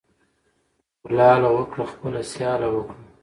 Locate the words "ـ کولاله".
0.51-1.49